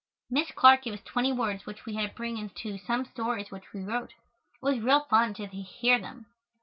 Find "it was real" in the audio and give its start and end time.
4.13-5.01